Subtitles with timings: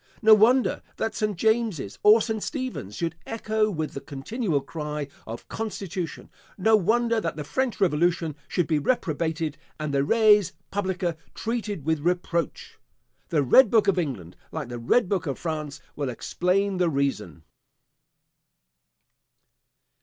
[0.23, 1.37] No wonder, that St.
[1.37, 2.41] James's or St.
[2.41, 8.35] Stephen's should echo with the continual cry of constitution; no wonder, that the French revolution
[8.47, 12.79] should be reprobated, and the res publica treated with reproach!
[13.29, 17.43] The red book of England, like the red book of France, will explain the reason.